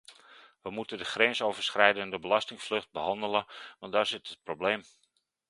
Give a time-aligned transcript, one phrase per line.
[0.61, 3.45] We moeten de grensoverschrijdende belastingvlucht behandelen,
[3.79, 4.83] want daar zit het probleem.